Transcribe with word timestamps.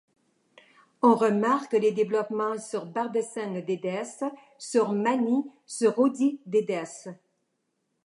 On 1.03 1.13
remarque 1.13 1.73
les 1.73 1.91
développements 1.91 2.57
sur 2.57 2.87
Bardesane 2.87 3.61
d'Édesse, 3.63 4.23
sur 4.57 4.93
Mani, 4.93 5.43
sur 5.67 5.99
Oudhi 5.99 6.41
d'Édesse. 6.47 7.07